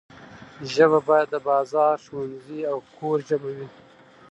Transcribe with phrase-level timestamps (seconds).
[0.73, 3.67] ژبه باید د بازار، ښوونځي او کور ژبه وي.